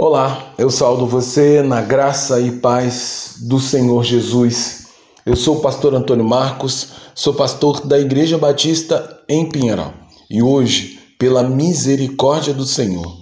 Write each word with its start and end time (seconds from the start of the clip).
Olá, 0.00 0.54
eu 0.56 0.70
saúdo 0.70 1.08
você 1.08 1.60
na 1.60 1.80
graça 1.80 2.40
e 2.40 2.52
paz 2.52 3.38
do 3.48 3.58
Senhor 3.58 4.04
Jesus. 4.04 4.86
Eu 5.26 5.34
sou 5.34 5.56
o 5.56 5.60
pastor 5.60 5.92
Antônio 5.92 6.24
Marcos, 6.24 6.90
sou 7.16 7.34
pastor 7.34 7.84
da 7.84 7.98
Igreja 7.98 8.38
Batista 8.38 9.18
em 9.28 9.48
Pinheiral 9.48 9.92
e 10.30 10.40
hoje, 10.40 11.00
pela 11.18 11.42
misericórdia 11.42 12.54
do 12.54 12.64
Senhor, 12.64 13.12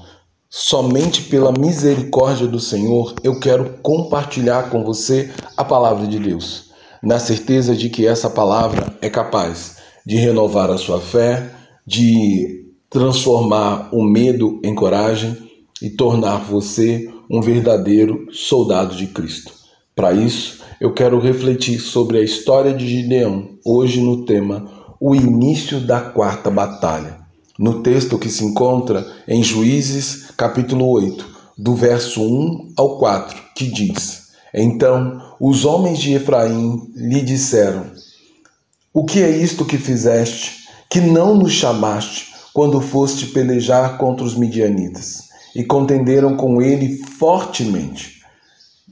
somente 0.51 1.23
pela 1.23 1.51
misericórdia 1.51 2.47
do 2.47 2.61
Senhor, 2.61 3.15
eu 3.25 3.41
quero 3.41 3.79
compartilhar 3.81 4.69
com 4.69 4.85
você 4.85 5.31
a 5.57 5.65
palavra 5.65 6.07
de 6.07 6.19
Deus, 6.19 6.73
na 7.03 7.19
certeza 7.19 7.75
de 7.75 7.89
que 7.89 8.07
essa 8.07 8.29
palavra 8.29 8.95
é 9.01 9.09
capaz 9.09 9.77
de 10.05 10.17
renovar 10.17 10.71
a 10.71 10.77
sua 10.77 11.01
fé, 11.01 11.53
de 11.87 12.67
transformar 12.91 13.89
o 13.93 14.05
medo 14.05 14.61
em 14.63 14.75
coragem 14.75 15.46
e 15.81 15.91
tornar 15.91 16.39
você 16.39 17.09
um 17.31 17.41
verdadeiro 17.41 18.29
soldado 18.33 18.97
de 18.97 19.07
Cristo. 19.09 19.53
Para 19.95 20.13
isso, 20.13 20.61
eu 20.81 20.93
quero 20.93 21.19
refletir 21.19 21.79
sobre 21.81 22.19
a 22.19 22.23
história 22.23 22.73
de 22.73 22.87
Gideão, 22.87 23.51
hoje 23.65 24.01
no 24.01 24.25
tema 24.25 24.71
O 25.01 25.15
início 25.15 25.81
da 25.81 26.01
quarta 26.01 26.51
batalha. 26.51 27.19
No 27.59 27.83
texto 27.83 28.19
que 28.19 28.29
se 28.29 28.45
encontra 28.45 29.07
em 29.27 29.43
Juízes, 29.43 30.31
capítulo 30.37 30.89
8, 30.89 31.27
do 31.57 31.75
verso 31.75 32.23
1 32.23 32.75
ao 32.77 32.99
4, 32.99 33.37
que 33.55 33.67
diz: 33.67 34.29
Então 34.53 35.23
os 35.41 35.65
homens 35.65 35.99
de 35.99 36.13
Efraim 36.15 36.93
lhe 36.95 37.23
disseram: 37.23 37.87
O 38.93 39.05
que 39.05 39.23
é 39.23 39.31
isto 39.31 39.65
que 39.65 39.79
fizeste, 39.79 40.67
que 40.91 41.01
não 41.01 41.35
nos 41.35 41.53
chamaste 41.53 42.35
quando 42.53 42.81
foste 42.81 43.27
pelejar 43.27 43.97
contra 43.97 44.25
os 44.25 44.35
midianitas? 44.35 45.26
E 45.57 45.65
contenderam 45.65 46.37
com 46.37 46.61
ele 46.61 46.99
fortemente. 47.19 48.21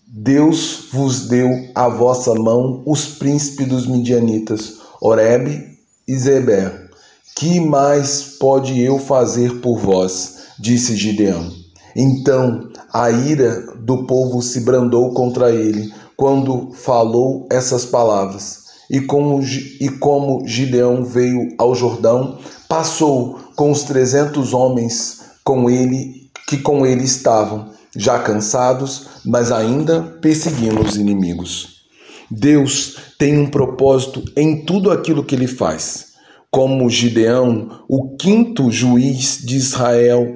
Deus 0.06 0.88
vos 0.90 1.28
deu 1.28 1.50
à 1.74 1.88
vossa 1.88 2.34
mão 2.34 2.82
os 2.86 3.04
príncipes 3.04 3.68
dos 3.68 3.86
midianitas, 3.86 4.78
Oreb 5.00 5.76
e 6.08 6.16
Zeber. 6.16 6.88
Que 7.36 7.60
mais 7.60 8.36
pode 8.40 8.80
eu 8.80 8.98
fazer 8.98 9.60
por 9.60 9.78
vós? 9.78 10.44
disse 10.58 10.96
Gideão. 10.96 11.52
Então 11.94 12.70
a 12.92 13.10
ira 13.10 13.60
do 13.80 14.06
povo 14.06 14.40
se 14.40 14.60
brandou 14.60 15.12
contra 15.12 15.50
ele 15.50 15.92
quando 16.16 16.70
falou 16.72 17.46
essas 17.50 17.84
palavras. 17.84 18.64
E 18.88 19.00
como, 19.00 19.42
e 19.42 19.88
como 19.98 20.46
Gideão 20.46 21.04
veio 21.04 21.48
ao 21.58 21.74
Jordão, 21.74 22.38
passou 22.68 23.38
com 23.56 23.70
os 23.70 23.82
trezentos 23.82 24.54
homens 24.54 25.20
com 25.42 25.68
ele 25.68 26.23
que 26.46 26.58
com 26.58 26.84
ele 26.84 27.04
estavam, 27.04 27.70
já 27.96 28.18
cansados, 28.18 29.06
mas 29.24 29.50
ainda 29.52 30.02
perseguindo 30.20 30.82
os 30.82 30.96
inimigos. 30.96 31.84
Deus 32.30 32.96
tem 33.18 33.38
um 33.38 33.46
propósito 33.46 34.24
em 34.36 34.64
tudo 34.64 34.90
aquilo 34.90 35.24
que 35.24 35.34
ele 35.34 35.46
faz. 35.46 36.14
Como 36.50 36.88
Gideão, 36.90 37.80
o 37.88 38.16
quinto 38.16 38.70
juiz 38.70 39.38
de 39.44 39.56
Israel, 39.56 40.26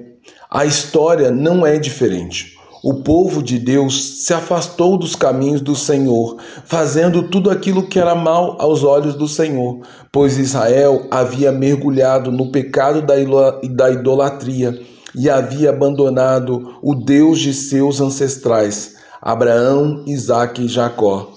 a 0.50 0.64
história 0.64 1.30
não 1.30 1.66
é 1.66 1.78
diferente. 1.78 2.56
O 2.82 3.02
povo 3.02 3.42
de 3.42 3.58
Deus 3.58 4.24
se 4.24 4.32
afastou 4.32 4.96
dos 4.96 5.16
caminhos 5.16 5.60
do 5.60 5.74
Senhor, 5.74 6.36
fazendo 6.64 7.28
tudo 7.28 7.50
aquilo 7.50 7.88
que 7.88 7.98
era 7.98 8.14
mal 8.14 8.56
aos 8.60 8.84
olhos 8.84 9.16
do 9.16 9.26
Senhor, 9.26 9.80
pois 10.12 10.38
Israel 10.38 11.06
havia 11.10 11.50
mergulhado 11.50 12.30
no 12.30 12.52
pecado 12.52 13.02
da 13.02 13.90
idolatria 13.90 14.80
e 15.14 15.28
havia 15.28 15.70
abandonado 15.70 16.78
o 16.82 16.94
Deus 16.94 17.38
de 17.40 17.54
seus 17.54 18.00
ancestrais, 18.00 18.96
Abraão, 19.20 20.04
Isaque 20.06 20.62
e 20.62 20.68
Jacó, 20.68 21.32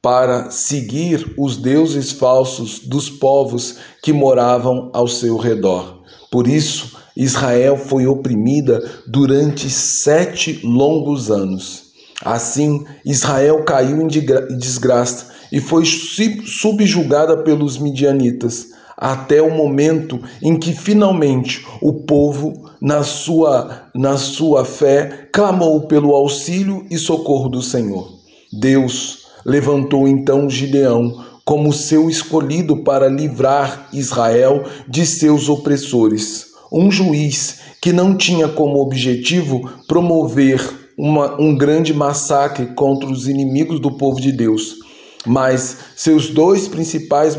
para 0.00 0.50
seguir 0.50 1.34
os 1.36 1.56
deuses 1.56 2.12
falsos 2.12 2.80
dos 2.80 3.10
povos 3.10 3.76
que 4.02 4.12
moravam 4.12 4.90
ao 4.92 5.08
seu 5.08 5.36
redor. 5.36 6.02
Por 6.30 6.46
isso, 6.46 6.96
Israel 7.16 7.76
foi 7.76 8.06
oprimida 8.06 8.80
durante 9.06 9.68
sete 9.68 10.60
longos 10.64 11.30
anos. 11.30 11.88
Assim, 12.24 12.84
Israel 13.04 13.64
caiu 13.64 14.00
em 14.00 14.06
desgraça 14.06 15.26
e 15.50 15.60
foi 15.60 15.84
subjugada 15.84 17.38
pelos 17.38 17.78
midianitas 17.78 18.68
até 18.98 19.40
o 19.40 19.54
momento 19.54 20.20
em 20.42 20.58
que 20.58 20.72
finalmente 20.72 21.64
o 21.80 21.92
povo, 21.92 22.68
na 22.82 23.04
sua, 23.04 23.84
na 23.94 24.18
sua 24.18 24.64
fé, 24.64 25.28
clamou 25.32 25.82
pelo 25.82 26.16
auxílio 26.16 26.84
e 26.90 26.98
socorro 26.98 27.48
do 27.48 27.62
Senhor. 27.62 28.08
Deus 28.52 29.28
levantou 29.46 30.08
então 30.08 30.50
Gideão 30.50 31.24
como 31.44 31.72
seu 31.72 32.10
escolhido 32.10 32.82
para 32.82 33.08
livrar 33.08 33.88
Israel 33.92 34.64
de 34.88 35.06
seus 35.06 35.48
opressores, 35.48 36.46
um 36.70 36.90
juiz 36.90 37.60
que 37.80 37.92
não 37.92 38.16
tinha 38.16 38.48
como 38.48 38.80
objetivo 38.80 39.70
promover 39.86 40.60
uma, 40.98 41.40
um 41.40 41.56
grande 41.56 41.94
massacre 41.94 42.66
contra 42.74 43.08
os 43.08 43.28
inimigos 43.28 43.78
do 43.80 43.92
povo 43.92 44.20
de 44.20 44.32
Deus 44.32 44.87
mas 45.26 45.78
seus 45.96 46.30
dois 46.30 46.68
principais 46.68 47.36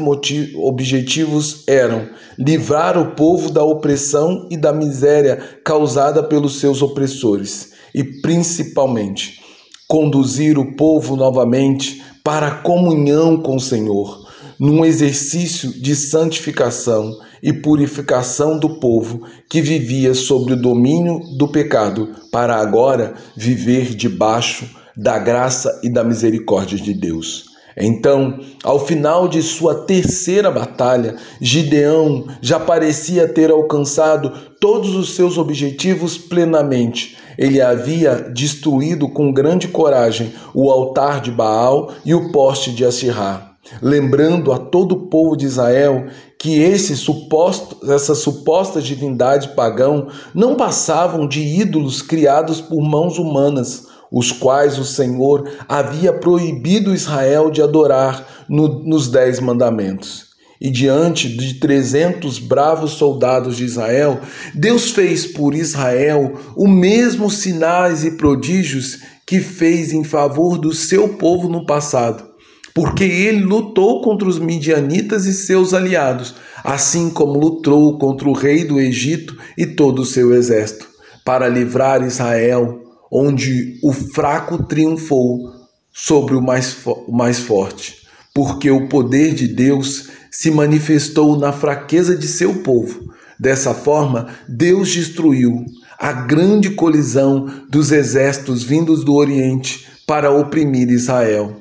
objetivos 0.56 1.64
eram 1.68 2.10
livrar 2.38 2.98
o 2.98 3.16
povo 3.16 3.50
da 3.52 3.64
opressão 3.64 4.48
e 4.50 4.58
da 4.58 4.74
miséria 4.74 5.38
causada 5.64 6.22
pelos 6.24 6.60
seus 6.60 6.82
opressores 6.82 7.72
e, 7.94 8.04
principalmente, 8.04 9.40
conduzir 9.88 10.58
o 10.58 10.76
povo 10.76 11.16
novamente 11.16 12.02
para 12.24 12.48
a 12.48 12.56
comunhão 12.56 13.42
com 13.42 13.56
o 13.56 13.60
Senhor, 13.60 14.28
num 14.60 14.86
exercício 14.86 15.72
de 15.82 15.96
santificação 15.96 17.18
e 17.42 17.54
purificação 17.54 18.60
do 18.60 18.80
povo 18.80 19.26
que 19.50 19.62
vivia 19.62 20.14
sob 20.14 20.54
o 20.54 20.62
domínio 20.62 21.20
do 21.38 21.48
pecado, 21.48 22.10
para 22.32 22.58
agora 22.58 23.16
viver 23.36 23.96
debaixo 23.96 24.70
da 24.96 25.18
graça 25.18 25.80
e 25.82 25.90
da 25.90 26.04
misericórdia 26.04 26.78
de 26.78 26.94
Deus. 26.94 27.49
Então, 27.80 28.40
ao 28.62 28.78
final 28.86 29.28
de 29.30 29.42
sua 29.42 29.74
terceira 29.74 30.52
batalha, 30.52 31.16
Gideão 31.40 32.26
já 32.42 32.60
parecia 32.60 33.26
ter 33.26 33.50
alcançado 33.50 34.34
todos 34.60 34.96
os 34.96 35.16
seus 35.16 35.38
objetivos 35.38 36.18
plenamente. 36.18 37.18
Ele 37.38 37.62
havia 37.62 38.16
destruído 38.16 39.08
com 39.08 39.32
grande 39.32 39.70
coragem 39.70 40.34
o 40.54 40.70
altar 40.70 41.22
de 41.22 41.32
Baal 41.32 41.94
e 42.04 42.14
o 42.14 42.34
poste 42.34 42.72
de 42.72 42.84
Assirá, 42.84 43.54
lembrando 43.82 44.52
a 44.52 44.60
todo 44.60 44.92
o 44.92 45.08
povo 45.08 45.38
de 45.38 45.46
Israel 45.46 46.08
que 46.38 46.60
esse 46.60 46.98
suposto, 46.98 47.78
essa 47.90 48.14
suposta 48.14 48.82
divindade 48.82 49.56
pagão 49.56 50.08
não 50.34 50.56
passavam 50.56 51.26
de 51.26 51.40
ídolos 51.40 52.02
criados 52.02 52.60
por 52.60 52.82
mãos 52.82 53.18
humanas 53.18 53.88
os 54.12 54.32
quais 54.32 54.78
o 54.80 54.86
Senhor 54.86 55.50
havia 55.68 56.12
proibido 56.12 56.94
Israel 56.94 57.52
de 57.52 57.62
adorar 57.62 58.46
no, 58.48 58.84
nos 58.84 59.08
Dez 59.08 59.40
Mandamentos. 59.40 60.30
E 60.62 60.70
diante 60.70 61.30
de 61.30 61.54
trezentos 61.54 62.38
bravos 62.38 62.92
soldados 62.92 63.56
de 63.56 63.64
Israel, 63.64 64.20
Deus 64.54 64.92
fez 64.92 65.26
por 65.26 65.56
Israel 65.56 66.34
o 66.56 66.68
mesmo 66.68 67.30
sinais 67.30 68.04
e 68.04 68.12
prodígios 68.12 69.00
que 69.26 69.40
fez 69.40 69.94
em 69.94 70.04
favor 70.04 70.58
do 70.58 70.74
seu 70.74 71.08
povo 71.10 71.48
no 71.48 71.66
passado, 71.66 72.26
porque 72.74 73.06
ele 73.06 73.42
lutou 73.42 74.02
contra 74.02 74.28
os 74.28 74.38
midianitas 74.38 75.26
e 75.26 75.34
seus 75.34 75.74
aliados, 75.74 76.36
assim 76.62 77.10
como 77.10 77.40
lutou 77.40 77.98
contra 77.98 78.28
o 78.28 78.34
rei 78.34 78.66
do 78.66 78.82
Egito 78.82 79.38
e 79.58 79.66
todo 79.66 80.02
o 80.02 80.06
seu 80.06 80.34
exército, 80.34 80.90
para 81.24 81.48
livrar 81.48 82.04
Israel 82.04 82.89
onde 83.12 83.80
o 83.84 83.92
fraco 83.92 84.64
triunfou 84.64 85.52
sobre 85.92 86.36
o 86.36 86.42
mais, 86.42 86.78
mais 87.08 87.40
forte, 87.40 87.98
porque 88.34 88.70
o 88.70 88.88
poder 88.88 89.34
de 89.34 89.48
Deus 89.48 90.10
se 90.32 90.52
manifestou 90.52 91.38
na 91.38 91.52
fraqueza 91.52 92.16
de 92.16 92.28
seu 92.28 92.56
povo. 92.56 93.14
Dessa 93.40 93.74
forma, 93.74 94.28
Deus 94.48 94.90
destruiu 94.92 95.66
a 95.98 96.12
grande 96.14 96.72
colisão 96.72 97.50
dos 97.70 97.92
exércitos 97.92 98.64
vindos 98.64 99.04
do 99.04 99.16
Oriente 99.16 99.88
para 100.06 100.32
oprimir 100.32 100.90
Israel. 100.90 101.58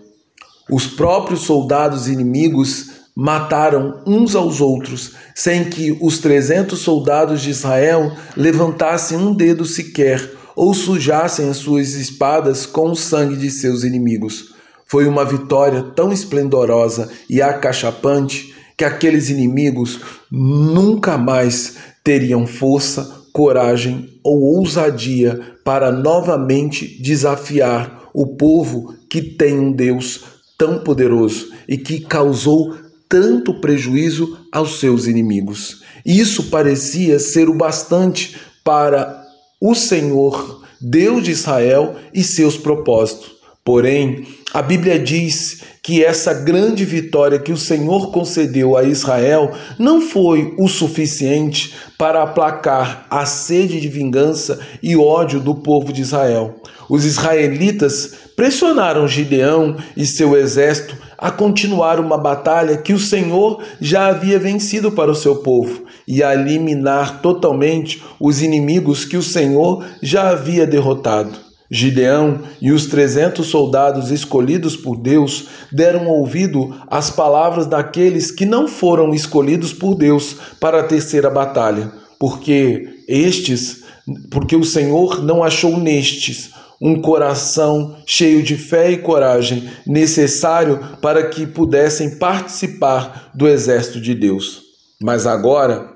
Os 0.70 0.86
próprios 0.86 1.40
soldados 1.40 2.08
inimigos 2.08 2.90
mataram 3.16 4.00
uns 4.06 4.36
aos 4.36 4.60
outros, 4.60 5.14
sem 5.34 5.64
que 5.64 5.96
os 6.00 6.18
trezentos 6.18 6.80
soldados 6.80 7.40
de 7.42 7.50
Israel 7.50 8.12
levantassem 8.36 9.18
um 9.18 9.34
dedo 9.34 9.64
sequer 9.64 10.37
ou 10.58 10.74
sujassem 10.74 11.48
as 11.48 11.58
suas 11.58 11.94
espadas 11.94 12.66
com 12.66 12.90
o 12.90 12.96
sangue 12.96 13.36
de 13.36 13.48
seus 13.48 13.84
inimigos. 13.84 14.52
Foi 14.84 15.06
uma 15.06 15.24
vitória 15.24 15.84
tão 15.94 16.12
esplendorosa 16.12 17.08
e 17.30 17.40
acachapante 17.40 18.52
que 18.76 18.84
aqueles 18.84 19.30
inimigos 19.30 20.00
nunca 20.28 21.16
mais 21.16 21.76
teriam 22.02 22.44
força 22.44 23.22
coragem 23.32 24.18
ou 24.24 24.42
ousadia 24.56 25.40
para 25.62 25.92
novamente 25.92 27.00
desafiar 27.00 28.10
o 28.12 28.26
povo 28.26 28.96
que 29.08 29.22
tem 29.22 29.56
um 29.56 29.70
Deus 29.70 30.24
tão 30.58 30.80
poderoso 30.80 31.52
e 31.68 31.78
que 31.78 32.00
causou 32.00 32.74
tanto 33.08 33.54
prejuízo 33.60 34.36
aos 34.50 34.80
seus 34.80 35.06
inimigos. 35.06 35.84
Isso 36.04 36.50
parecia 36.50 37.20
ser 37.20 37.48
o 37.48 37.54
bastante 37.54 38.36
para 38.64 39.17
o 39.60 39.74
Senhor, 39.74 40.62
Deus 40.80 41.24
de 41.24 41.30
Israel 41.32 41.96
e 42.14 42.22
seus 42.22 42.56
propósitos. 42.56 43.38
Porém, 43.64 44.26
a 44.54 44.62
Bíblia 44.62 44.98
diz 44.98 45.62
que 45.82 46.02
essa 46.02 46.32
grande 46.32 46.84
vitória 46.84 47.38
que 47.38 47.52
o 47.52 47.56
Senhor 47.56 48.10
concedeu 48.12 48.76
a 48.76 48.84
Israel 48.84 49.52
não 49.78 50.00
foi 50.00 50.54
o 50.58 50.68
suficiente 50.68 51.74
para 51.98 52.22
aplacar 52.22 53.06
a 53.10 53.26
sede 53.26 53.80
de 53.80 53.88
vingança 53.88 54.58
e 54.82 54.96
ódio 54.96 55.40
do 55.40 55.54
povo 55.54 55.92
de 55.92 56.02
Israel. 56.02 56.54
Os 56.88 57.04
israelitas 57.04 58.14
pressionaram 58.34 59.06
Gideão 59.06 59.76
e 59.96 60.06
seu 60.06 60.36
exército 60.36 60.96
a 61.18 61.32
continuar 61.32 61.98
uma 61.98 62.16
batalha 62.16 62.76
que 62.76 62.92
o 62.92 62.98
Senhor 62.98 63.60
já 63.80 64.06
havia 64.06 64.38
vencido 64.38 64.92
para 64.92 65.10
o 65.10 65.16
seu 65.16 65.36
povo 65.36 65.82
e 66.06 66.22
a 66.22 66.32
eliminar 66.32 67.20
totalmente 67.20 68.00
os 68.20 68.40
inimigos 68.40 69.04
que 69.04 69.16
o 69.16 69.22
Senhor 69.22 69.84
já 70.00 70.30
havia 70.30 70.64
derrotado. 70.64 71.48
Gideão 71.70 72.40
e 72.62 72.72
os 72.72 72.86
trezentos 72.86 73.48
soldados 73.48 74.10
escolhidos 74.10 74.74
por 74.74 74.96
Deus 74.96 75.48
deram 75.70 76.06
ouvido 76.06 76.74
às 76.88 77.10
palavras 77.10 77.66
daqueles 77.66 78.30
que 78.30 78.46
não 78.46 78.66
foram 78.66 79.12
escolhidos 79.12 79.72
por 79.72 79.94
Deus 79.94 80.36
para 80.58 80.80
a 80.80 80.84
terceira 80.84 81.28
batalha, 81.28 81.92
porque 82.18 82.88
estes, 83.06 83.82
porque 84.30 84.56
o 84.56 84.64
Senhor 84.64 85.22
não 85.22 85.44
achou 85.44 85.76
nestes 85.76 86.52
um 86.80 87.00
coração 87.00 87.96
cheio 88.06 88.42
de 88.42 88.56
fé 88.56 88.90
e 88.90 88.98
coragem 88.98 89.68
necessário 89.86 90.78
para 91.02 91.28
que 91.28 91.46
pudessem 91.46 92.18
participar 92.18 93.30
do 93.34 93.48
exército 93.48 94.00
de 94.00 94.14
Deus. 94.14 94.62
Mas 95.00 95.26
agora, 95.26 95.92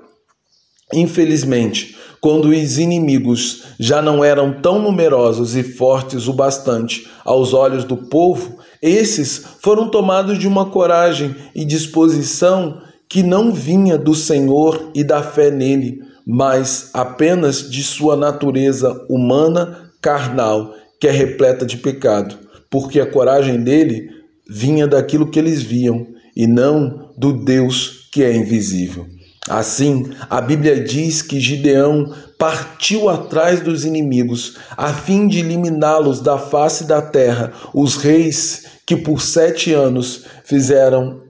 infelizmente, 0.93 1.95
quando 2.19 2.49
os 2.49 2.77
inimigos 2.77 3.63
já 3.77 4.01
não 4.01 4.23
eram 4.23 4.61
tão 4.61 4.79
numerosos 4.79 5.57
e 5.57 5.63
fortes 5.63 6.27
o 6.27 6.33
bastante 6.33 7.05
aos 7.25 7.53
olhos 7.53 7.83
do 7.83 7.97
povo, 7.97 8.59
esses 8.81 9.43
foram 9.59 9.89
tomados 9.89 10.39
de 10.39 10.47
uma 10.47 10.67
coragem 10.67 11.35
e 11.53 11.65
disposição 11.65 12.81
que 13.09 13.21
não 13.21 13.51
vinha 13.51 13.97
do 13.97 14.15
Senhor 14.15 14.89
e 14.95 15.03
da 15.03 15.21
fé 15.21 15.51
nele, 15.51 16.01
mas 16.25 16.89
apenas 16.93 17.69
de 17.69 17.83
sua 17.83 18.15
natureza 18.15 19.05
humana, 19.09 19.82
carnal, 20.03 20.75
que 20.99 21.07
é 21.07 21.11
repleta 21.11 21.65
de 21.65 21.77
pecado, 21.77 22.37
porque 22.69 22.99
a 22.99 23.09
coragem 23.09 23.63
dele 23.63 24.09
vinha 24.47 24.85
daquilo 24.85 25.31
que 25.31 25.39
eles 25.39 25.63
viam 25.63 26.05
e 26.35 26.45
não 26.45 27.09
do 27.17 27.33
Deus 27.33 28.09
que 28.11 28.23
é 28.23 28.35
invisível. 28.35 29.07
Assim, 29.49 30.11
a 30.29 30.39
Bíblia 30.39 30.83
diz 30.83 31.21
que 31.21 31.39
Gideão 31.39 32.13
partiu 32.37 33.09
atrás 33.09 33.61
dos 33.61 33.85
inimigos, 33.85 34.57
a 34.77 34.93
fim 34.93 35.27
de 35.27 35.39
eliminá-los 35.39 36.21
da 36.21 36.37
face 36.37 36.85
da 36.85 37.01
terra, 37.01 37.51
os 37.73 37.95
reis 37.95 38.65
que 38.85 38.95
por 38.95 39.21
sete 39.21 39.73
anos 39.73 40.25
fizeram 40.43 41.21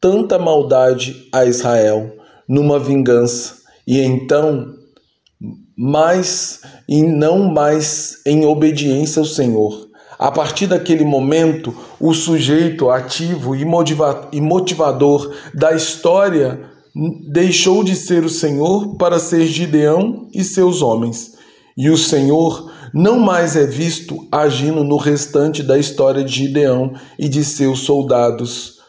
tanta 0.00 0.38
maldade 0.38 1.28
a 1.32 1.44
Israel, 1.44 2.14
numa 2.48 2.78
vingança, 2.78 3.56
e 3.86 4.00
então, 4.00 4.74
mais 5.76 6.60
e 6.90 7.04
não 7.04 7.44
mais 7.44 8.16
em 8.26 8.44
obediência 8.44 9.20
ao 9.20 9.24
Senhor. 9.24 9.88
A 10.18 10.32
partir 10.32 10.66
daquele 10.66 11.04
momento, 11.04 11.72
o 12.00 12.12
sujeito 12.12 12.90
ativo 12.90 13.54
e 13.54 14.40
motivador 14.40 15.32
da 15.54 15.72
história 15.72 16.60
deixou 17.28 17.84
de 17.84 17.94
ser 17.94 18.24
o 18.24 18.28
Senhor 18.28 18.96
para 18.96 19.20
ser 19.20 19.46
Gideão 19.46 20.28
e 20.34 20.42
seus 20.42 20.82
homens. 20.82 21.34
E 21.76 21.88
o 21.88 21.96
Senhor 21.96 22.70
não 22.92 23.20
mais 23.20 23.54
é 23.54 23.64
visto 23.64 24.26
agindo 24.30 24.82
no 24.82 24.96
restante 24.96 25.62
da 25.62 25.78
história 25.78 26.24
de 26.24 26.34
Gideão 26.34 26.92
e 27.16 27.28
de 27.28 27.44
seus 27.44 27.80
soldados, 27.80 28.80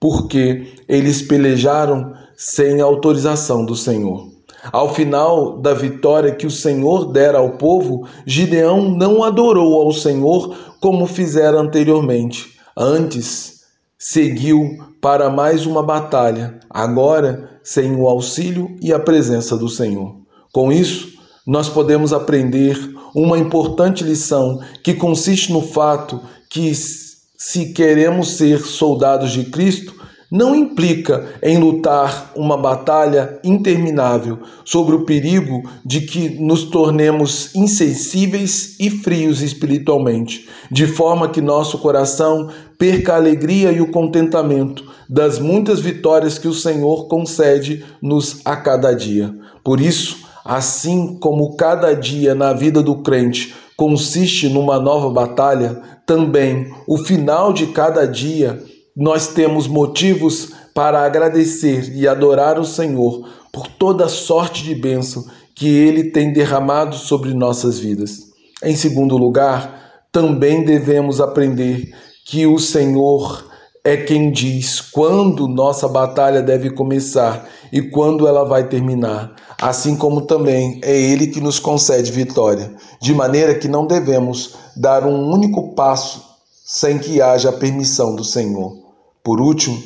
porque 0.00 0.74
eles 0.88 1.22
pelejaram 1.22 2.12
sem 2.36 2.80
autorização 2.80 3.64
do 3.64 3.76
Senhor. 3.76 4.33
Ao 4.72 4.94
final 4.94 5.58
da 5.58 5.74
vitória 5.74 6.34
que 6.34 6.46
o 6.46 6.50
Senhor 6.50 7.12
dera 7.12 7.38
ao 7.38 7.52
povo, 7.58 8.06
Gideão 8.26 8.90
não 8.90 9.22
adorou 9.22 9.82
ao 9.82 9.92
Senhor 9.92 10.54
como 10.80 11.06
fizera 11.06 11.58
anteriormente. 11.58 12.54
Antes, 12.76 13.60
seguiu 13.98 14.78
para 15.00 15.30
mais 15.30 15.66
uma 15.66 15.82
batalha, 15.82 16.58
agora 16.68 17.50
sem 17.62 17.94
o 17.94 18.08
auxílio 18.08 18.76
e 18.82 18.92
a 18.92 18.98
presença 18.98 19.56
do 19.56 19.68
Senhor. 19.68 20.16
Com 20.52 20.70
isso, 20.70 21.14
nós 21.46 21.68
podemos 21.68 22.12
aprender 22.12 22.78
uma 23.14 23.38
importante 23.38 24.02
lição 24.02 24.60
que 24.82 24.94
consiste 24.94 25.52
no 25.52 25.62
fato 25.62 26.20
que, 26.50 26.72
se 26.74 27.72
queremos 27.72 28.32
ser 28.32 28.60
soldados 28.60 29.30
de 29.30 29.44
Cristo, 29.44 29.94
não 30.34 30.52
implica 30.52 31.28
em 31.40 31.58
lutar 31.58 32.32
uma 32.34 32.56
batalha 32.56 33.38
interminável 33.44 34.40
sobre 34.64 34.96
o 34.96 35.04
perigo 35.04 35.62
de 35.84 36.00
que 36.00 36.28
nos 36.28 36.64
tornemos 36.64 37.54
insensíveis 37.54 38.74
e 38.80 38.90
frios 38.90 39.42
espiritualmente, 39.42 40.48
de 40.68 40.88
forma 40.88 41.28
que 41.28 41.40
nosso 41.40 41.78
coração 41.78 42.48
perca 42.76 43.12
a 43.12 43.16
alegria 43.16 43.70
e 43.70 43.80
o 43.80 43.92
contentamento 43.92 44.84
das 45.08 45.38
muitas 45.38 45.78
vitórias 45.78 46.36
que 46.36 46.48
o 46.48 46.52
Senhor 46.52 47.06
concede-nos 47.06 48.40
a 48.44 48.56
cada 48.56 48.92
dia. 48.92 49.32
Por 49.62 49.80
isso, 49.80 50.26
assim 50.44 51.16
como 51.20 51.54
cada 51.54 51.94
dia 51.94 52.34
na 52.34 52.52
vida 52.52 52.82
do 52.82 52.96
crente 53.04 53.54
consiste 53.76 54.48
numa 54.48 54.80
nova 54.80 55.10
batalha, 55.10 55.80
também 56.04 56.74
o 56.88 56.98
final 56.98 57.52
de 57.52 57.68
cada 57.68 58.04
dia 58.04 58.60
nós 58.96 59.28
temos 59.28 59.66
motivos 59.66 60.52
para 60.72 61.04
agradecer 61.04 61.92
e 61.94 62.06
adorar 62.06 62.58
o 62.58 62.64
Senhor 62.64 63.28
por 63.52 63.66
toda 63.66 64.08
sorte 64.08 64.62
de 64.62 64.74
bênção 64.74 65.24
que 65.54 65.68
Ele 65.68 66.10
tem 66.10 66.32
derramado 66.32 66.96
sobre 66.96 67.32
nossas 67.32 67.78
vidas. 67.78 68.24
Em 68.62 68.76
segundo 68.76 69.16
lugar, 69.16 70.02
também 70.10 70.64
devemos 70.64 71.20
aprender 71.20 71.92
que 72.24 72.46
o 72.46 72.58
Senhor 72.58 73.44
é 73.82 73.96
quem 73.96 74.30
diz 74.30 74.80
quando 74.80 75.46
nossa 75.46 75.86
batalha 75.86 76.40
deve 76.40 76.70
começar 76.70 77.46
e 77.72 77.82
quando 77.82 78.26
ela 78.26 78.44
vai 78.44 78.68
terminar, 78.68 79.34
assim 79.60 79.96
como 79.96 80.22
também 80.22 80.80
é 80.82 80.96
Ele 80.96 81.26
que 81.26 81.40
nos 81.40 81.58
concede 81.58 82.10
vitória, 82.10 82.72
de 83.00 83.12
maneira 83.12 83.54
que 83.54 83.68
não 83.68 83.86
devemos 83.86 84.54
dar 84.76 85.04
um 85.04 85.30
único 85.30 85.74
passo 85.74 86.24
sem 86.64 86.98
que 86.98 87.20
haja 87.20 87.50
a 87.50 87.52
permissão 87.52 88.16
do 88.16 88.24
Senhor. 88.24 88.83
Por 89.24 89.40
último, 89.40 89.82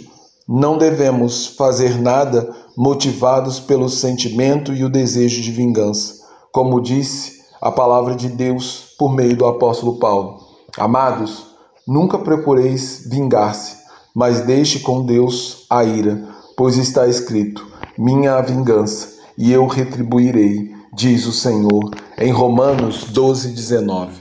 não 0.48 0.76
devemos 0.76 1.46
fazer 1.46 2.00
nada 2.00 2.52
motivados 2.76 3.60
pelo 3.60 3.88
sentimento 3.88 4.74
e 4.74 4.84
o 4.84 4.90
desejo 4.90 5.40
de 5.40 5.52
vingança, 5.52 6.24
como 6.50 6.80
disse 6.80 7.38
a 7.60 7.70
palavra 7.70 8.16
de 8.16 8.28
Deus 8.28 8.96
por 8.98 9.14
meio 9.14 9.36
do 9.36 9.46
apóstolo 9.46 10.00
Paulo. 10.00 10.40
Amados, 10.76 11.46
nunca 11.86 12.18
procureis 12.18 13.06
vingar-se, 13.08 13.76
mas 14.12 14.40
deixe 14.40 14.80
com 14.80 15.06
Deus 15.06 15.66
a 15.70 15.84
ira, 15.84 16.20
pois 16.56 16.76
está 16.76 17.06
escrito: 17.06 17.64
Minha 17.96 18.34
a 18.34 18.42
vingança, 18.42 19.20
e 19.38 19.52
eu 19.52 19.68
retribuirei, 19.68 20.74
diz 20.92 21.26
o 21.26 21.32
Senhor, 21.32 21.94
em 22.18 22.32
Romanos 22.32 23.04
12, 23.04 23.52
19. 23.52 24.14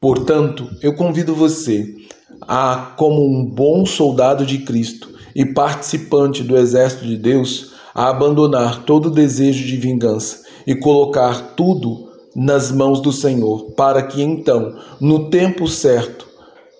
Portanto, 0.00 0.66
eu 0.80 0.94
convido 0.94 1.34
você 1.34 1.98
a, 2.48 2.94
como 2.96 3.22
um 3.22 3.44
bom 3.44 3.84
soldado 3.84 4.46
de 4.46 4.58
Cristo 4.60 5.10
e 5.36 5.44
participante 5.44 6.42
do 6.42 6.56
exército 6.56 7.04
de 7.04 7.18
Deus, 7.18 7.72
a 7.94 8.08
abandonar 8.08 8.84
todo 8.84 9.10
desejo 9.10 9.66
de 9.66 9.76
vingança 9.76 10.42
e 10.66 10.74
colocar 10.74 11.54
tudo 11.54 12.08
nas 12.34 12.70
mãos 12.72 13.00
do 13.00 13.12
Senhor, 13.12 13.72
para 13.72 14.02
que 14.02 14.22
então, 14.22 14.76
no 15.00 15.28
tempo 15.28 15.68
certo, 15.68 16.26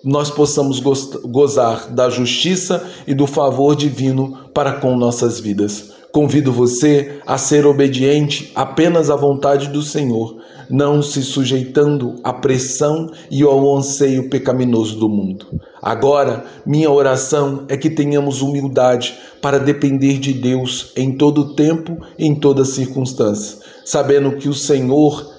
nós 0.05 0.31
possamos 0.31 0.81
gozar 0.81 1.91
da 1.91 2.09
justiça 2.09 2.87
e 3.07 3.13
do 3.13 3.27
favor 3.27 3.75
divino 3.75 4.49
para 4.55 4.73
com 4.75 4.97
nossas 4.97 5.41
vidas. 5.41 5.98
Convido 6.12 6.53
você 6.53 7.21
a 7.27 7.37
ser 7.37 7.67
obediente 7.67 8.50
apenas 8.55 9.11
à 9.11 9.17
vontade 9.17 9.69
do 9.69 9.83
Senhor, 9.83 10.37
não 10.71 11.03
se 11.03 11.23
sujeitando 11.23 12.17
à 12.25 12.33
pressão 12.33 13.11
e 13.31 13.43
ao 13.43 13.77
anseio 13.77 14.29
pecaminoso 14.29 14.99
do 14.99 15.09
mundo. 15.09 15.47
Agora, 15.83 16.45
minha 16.67 16.91
oração 16.91 17.65
é 17.69 17.77
que 17.77 17.91
tenhamos 17.91 18.43
humildade 18.43 19.17
para 19.41 19.59
depender 19.59 20.19
de 20.19 20.33
Deus 20.33 20.93
em 20.97 21.12
todo 21.12 21.55
tempo 21.55 21.99
e 22.19 22.27
em 22.27 22.35
toda 22.35 22.65
circunstância, 22.65 23.59
sabendo 23.85 24.37
que 24.37 24.49
o 24.49 24.55
Senhor 24.55 25.38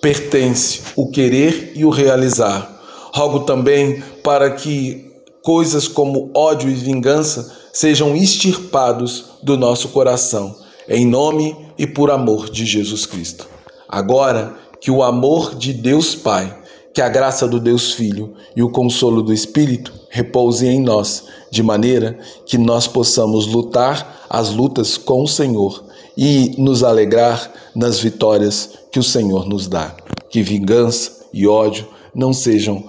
pertence 0.00 0.80
o 0.96 1.10
querer 1.10 1.72
e 1.74 1.84
o 1.84 1.90
realizar. 1.90 2.80
Rogo 3.12 3.40
também 3.40 4.02
para 4.22 4.50
que 4.52 5.10
coisas 5.42 5.88
como 5.88 6.30
ódio 6.34 6.70
e 6.70 6.74
vingança 6.74 7.52
sejam 7.72 8.16
extirpados 8.16 9.29
do 9.42 9.56
nosso 9.56 9.88
coração, 9.88 10.54
em 10.88 11.06
nome 11.06 11.56
e 11.78 11.86
por 11.86 12.10
amor 12.10 12.50
de 12.50 12.64
Jesus 12.64 13.06
Cristo. 13.06 13.48
Agora, 13.88 14.54
que 14.80 14.90
o 14.90 15.02
amor 15.02 15.54
de 15.54 15.72
Deus 15.72 16.14
Pai, 16.14 16.56
que 16.94 17.00
a 17.00 17.08
graça 17.08 17.46
do 17.46 17.60
Deus 17.60 17.92
Filho 17.92 18.34
e 18.56 18.62
o 18.62 18.70
consolo 18.70 19.22
do 19.22 19.32
Espírito 19.32 19.92
repousem 20.08 20.76
em 20.76 20.80
nós, 20.80 21.24
de 21.50 21.62
maneira 21.62 22.18
que 22.46 22.58
nós 22.58 22.86
possamos 22.86 23.46
lutar 23.46 24.26
as 24.28 24.50
lutas 24.50 24.96
com 24.96 25.22
o 25.22 25.28
Senhor 25.28 25.84
e 26.16 26.54
nos 26.58 26.82
alegrar 26.82 27.52
nas 27.74 28.00
vitórias 28.00 28.70
que 28.90 28.98
o 28.98 29.02
Senhor 29.02 29.46
nos 29.46 29.66
dá. 29.66 29.94
Que 30.28 30.42
vingança 30.42 31.26
e 31.32 31.46
ódio 31.46 31.86
não 32.14 32.32
sejam 32.32 32.84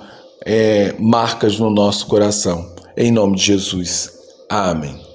é, 0.46 0.96
marcas 1.00 1.58
no 1.58 1.70
nosso 1.70 2.08
coração. 2.08 2.72
Em 2.98 3.12
nome 3.12 3.38
de 3.38 3.44
Jesus. 3.44 4.12
Amém. 4.50 5.02